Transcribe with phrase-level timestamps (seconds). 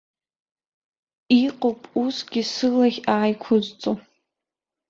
[1.43, 3.91] Иҟоуп усгьы сылахь ааиқәызҵо.